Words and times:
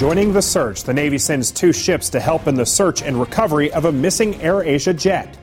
Joining 0.00 0.32
the 0.32 0.40
search, 0.40 0.84
the 0.84 0.94
Navy 0.94 1.18
sends 1.18 1.50
two 1.50 1.74
ships 1.74 2.08
to 2.08 2.20
help 2.20 2.46
in 2.46 2.54
the 2.54 2.64
search 2.64 3.02
and 3.02 3.20
recovery 3.20 3.70
of 3.70 3.84
a 3.84 3.92
missing 3.92 4.32
AirAsia 4.32 4.98
jet. 4.98 5.36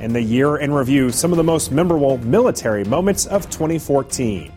In 0.00 0.14
the 0.14 0.22
year 0.22 0.56
in 0.56 0.72
review, 0.72 1.10
some 1.10 1.30
of 1.30 1.36
the 1.36 1.44
most 1.44 1.70
memorable 1.70 2.16
military 2.16 2.84
moments 2.84 3.26
of 3.26 3.50
2014. 3.50 4.50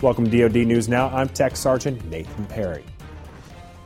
Welcome 0.00 0.30
to 0.30 0.48
DoD 0.48 0.66
News 0.66 0.88
Now. 0.88 1.10
I'm 1.10 1.28
Tech 1.28 1.54
Sergeant 1.54 2.02
Nathan 2.06 2.46
Perry. 2.46 2.86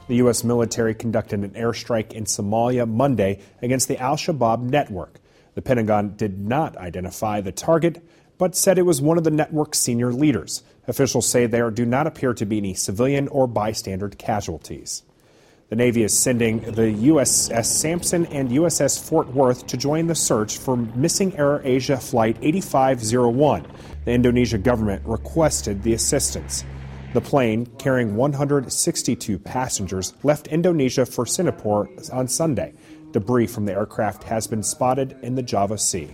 The 0.06 0.14
U.S. 0.18 0.44
military 0.44 0.94
conducted 0.94 1.40
an 1.40 1.50
airstrike 1.50 2.12
in 2.12 2.26
Somalia 2.26 2.88
Monday 2.88 3.40
against 3.60 3.88
the 3.88 3.98
Al 3.98 4.14
Shabaab 4.14 4.60
network. 4.62 5.18
The 5.54 5.62
Pentagon 5.62 6.14
did 6.14 6.38
not 6.38 6.76
identify 6.76 7.40
the 7.40 7.50
target, 7.50 8.06
but 8.42 8.56
said 8.56 8.76
it 8.76 8.82
was 8.82 9.00
one 9.00 9.16
of 9.16 9.22
the 9.22 9.30
network's 9.30 9.78
senior 9.78 10.12
leaders. 10.12 10.64
Officials 10.88 11.28
say 11.28 11.46
there 11.46 11.70
do 11.70 11.86
not 11.86 12.08
appear 12.08 12.34
to 12.34 12.44
be 12.44 12.58
any 12.58 12.74
civilian 12.74 13.28
or 13.28 13.46
bystander 13.46 14.08
casualties. 14.08 15.04
The 15.68 15.76
Navy 15.76 16.02
is 16.02 16.18
sending 16.18 16.58
the 16.58 16.92
USS 17.06 17.66
Sampson 17.66 18.26
and 18.26 18.50
USS 18.50 19.00
Fort 19.00 19.28
Worth 19.28 19.68
to 19.68 19.76
join 19.76 20.08
the 20.08 20.16
search 20.16 20.58
for 20.58 20.76
missing 20.76 21.36
Air 21.36 21.60
Asia 21.62 21.96
Flight 21.96 22.36
8501. 22.42 23.64
The 24.06 24.10
Indonesia 24.10 24.58
government 24.58 25.06
requested 25.06 25.84
the 25.84 25.92
assistance. 25.92 26.64
The 27.14 27.20
plane, 27.20 27.66
carrying 27.78 28.16
162 28.16 29.38
passengers, 29.38 30.14
left 30.24 30.48
Indonesia 30.48 31.06
for 31.06 31.26
Singapore 31.26 31.88
on 32.12 32.26
Sunday. 32.26 32.74
Debris 33.12 33.46
from 33.46 33.66
the 33.66 33.72
aircraft 33.74 34.24
has 34.24 34.48
been 34.48 34.64
spotted 34.64 35.16
in 35.22 35.36
the 35.36 35.44
Java 35.44 35.78
Sea. 35.78 36.10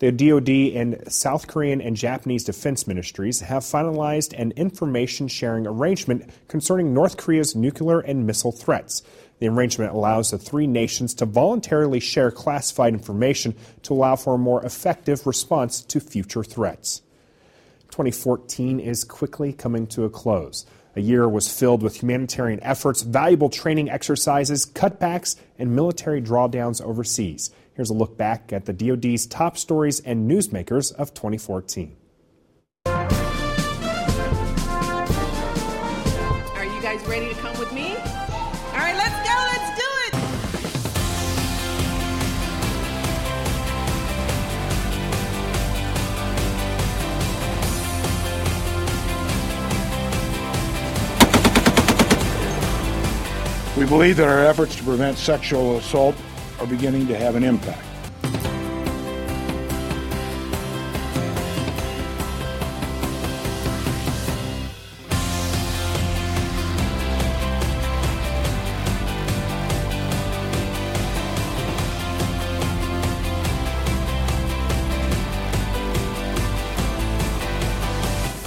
The 0.00 0.10
DoD 0.10 0.48
and 0.48 1.12
South 1.12 1.46
Korean 1.46 1.82
and 1.82 1.94
Japanese 1.94 2.44
defense 2.44 2.86
ministries 2.86 3.40
have 3.40 3.64
finalized 3.64 4.32
an 4.32 4.52
information 4.52 5.28
sharing 5.28 5.66
arrangement 5.66 6.30
concerning 6.48 6.94
North 6.94 7.18
Korea's 7.18 7.54
nuclear 7.54 8.00
and 8.00 8.26
missile 8.26 8.50
threats. 8.50 9.02
The 9.40 9.48
arrangement 9.48 9.92
allows 9.92 10.30
the 10.30 10.38
three 10.38 10.66
nations 10.66 11.12
to 11.14 11.26
voluntarily 11.26 12.00
share 12.00 12.30
classified 12.30 12.94
information 12.94 13.54
to 13.82 13.92
allow 13.92 14.16
for 14.16 14.34
a 14.34 14.38
more 14.38 14.64
effective 14.64 15.26
response 15.26 15.82
to 15.82 16.00
future 16.00 16.44
threats. 16.44 17.02
2014 17.90 18.80
is 18.80 19.04
quickly 19.04 19.52
coming 19.52 19.86
to 19.88 20.04
a 20.04 20.10
close. 20.10 20.64
A 20.96 21.00
year 21.00 21.28
was 21.28 21.52
filled 21.52 21.82
with 21.82 22.02
humanitarian 22.02 22.62
efforts, 22.62 23.02
valuable 23.02 23.50
training 23.50 23.90
exercises, 23.90 24.64
cutbacks, 24.64 25.36
and 25.58 25.76
military 25.76 26.22
drawdowns 26.22 26.80
overseas. 26.80 27.50
Here's 27.80 27.88
a 27.88 27.94
look 27.94 28.18
back 28.18 28.52
at 28.52 28.66
the 28.66 28.74
DoD's 28.74 29.24
top 29.26 29.56
stories 29.56 30.00
and 30.00 30.30
newsmakers 30.30 30.92
of 30.92 31.14
2014. 31.14 31.96
Are 32.84 33.06
you 36.62 36.82
guys 36.82 37.02
ready 37.06 37.30
to 37.30 37.34
come 37.36 37.58
with 37.58 37.72
me? 37.72 37.96
All 37.96 38.02
right, 38.74 38.94
let's 38.94 39.26
go. 39.26 39.34
Let's 39.48 39.70
do 39.80 39.86
it. 40.04 40.14
We 53.78 53.86
believe 53.86 54.18
that 54.18 54.28
our 54.28 54.44
efforts 54.44 54.76
to 54.76 54.82
prevent 54.82 55.16
sexual 55.16 55.78
assault 55.78 56.14
are 56.60 56.66
beginning 56.66 57.06
to 57.06 57.16
have 57.16 57.36
an 57.36 57.44
impact. 57.44 57.86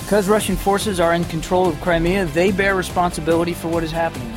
Because 0.03 0.27
Russian 0.27 0.55
forces 0.55 0.99
are 0.99 1.15
in 1.15 1.25
control 1.25 1.67
of 1.67 1.81
Crimea, 1.81 2.25
they 2.25 2.51
bear 2.51 2.75
responsibility 2.75 3.53
for 3.53 3.69
what 3.69 3.83
is 3.83 3.91
happening 3.91 4.32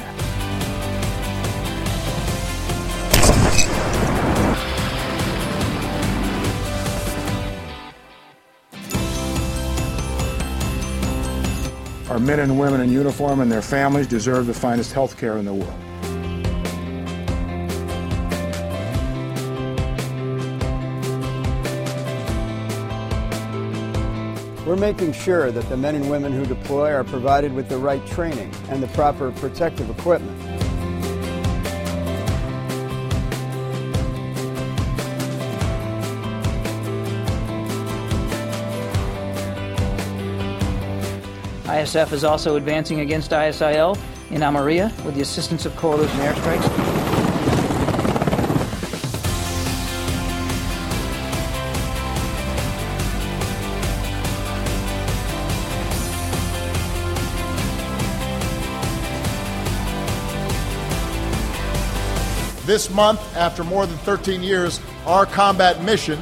Our 12.17 12.21
men 12.21 12.41
and 12.41 12.59
women 12.59 12.81
in 12.81 12.91
uniform 12.91 13.41
and 13.41 13.53
their 13.53 13.61
families 13.61 14.07
deserve 14.07 14.47
the 14.47 14.55
finest 14.55 14.95
health 14.95 15.19
care 15.19 15.37
in 15.37 15.45
the 15.45 15.53
world. 15.53 15.75
We're 24.67 24.77
making 24.77 25.13
sure 25.13 25.53
that 25.53 25.69
the 25.69 25.77
men 25.77 25.95
and 25.95 26.09
women 26.09 26.33
who 26.33 26.47
deploy 26.47 26.91
are 26.91 27.05
provided 27.05 27.53
with 27.53 27.69
the 27.69 27.77
right 27.77 28.05
training 28.07 28.51
and 28.71 28.83
the 28.83 28.89
proper 28.89 29.31
protective 29.33 29.91
equipment. 29.91 30.56
ISF 41.67 42.13
is 42.13 42.23
also 42.23 42.55
advancing 42.57 43.01
against 43.01 43.33
ISIL 43.33 43.99
in 44.31 44.43
Amaria 44.43 44.91
with 45.05 45.17
the 45.17 45.21
assistance 45.21 45.67
of 45.67 45.75
coalition 45.77 46.17
airstrikes. 46.21 47.07
This 62.65 62.91
month, 62.91 63.21
after 63.37 63.63
more 63.63 63.87
than 63.87 63.97
13 63.99 64.43
years, 64.43 64.81
our 65.07 65.25
combat 65.25 65.83
mission 65.83 66.21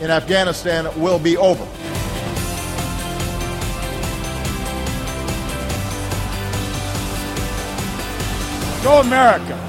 in 0.00 0.10
Afghanistan 0.10 0.86
will 1.00 1.18
be 1.18 1.36
over. 1.36 1.64
Go 8.82 9.00
America! 9.00 9.64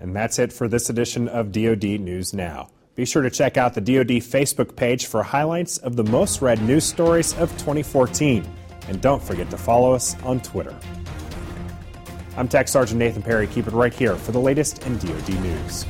And 0.00 0.14
that's 0.14 0.38
it 0.38 0.52
for 0.52 0.68
this 0.68 0.90
edition 0.90 1.28
of 1.28 1.50
DoD 1.50 1.84
News 2.00 2.34
Now. 2.34 2.68
Be 2.94 3.04
sure 3.04 3.22
to 3.22 3.30
check 3.30 3.56
out 3.56 3.74
the 3.74 3.80
DoD 3.80 4.20
Facebook 4.20 4.76
page 4.76 5.06
for 5.06 5.22
highlights 5.22 5.78
of 5.78 5.96
the 5.96 6.04
most 6.04 6.42
read 6.42 6.62
news 6.62 6.84
stories 6.84 7.32
of 7.38 7.50
2014. 7.52 8.46
And 8.88 9.00
don't 9.00 9.22
forget 9.22 9.50
to 9.50 9.56
follow 9.56 9.92
us 9.94 10.20
on 10.22 10.40
Twitter. 10.40 10.78
I'm 12.36 12.46
Tech 12.46 12.68
Sergeant 12.68 12.98
Nathan 12.98 13.22
Perry. 13.22 13.46
Keep 13.46 13.68
it 13.68 13.72
right 13.72 13.94
here 13.94 14.16
for 14.16 14.32
the 14.32 14.40
latest 14.40 14.84
in 14.86 14.98
DoD 14.98 15.40
news. 15.40 15.86